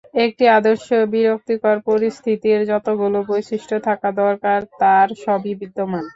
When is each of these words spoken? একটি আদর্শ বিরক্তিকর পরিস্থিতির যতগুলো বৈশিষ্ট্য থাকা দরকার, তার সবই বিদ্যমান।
একটি 0.21 0.45
আদর্শ 0.51 0.85
বিরক্তিকর 1.11 1.77
পরিস্থিতির 1.87 2.59
যতগুলো 2.71 3.17
বৈশিষ্ট্য 3.29 3.75
থাকা 3.87 4.09
দরকার, 4.21 4.59
তার 4.81 5.07
সবই 5.23 5.53
বিদ্যমান। 5.61 6.03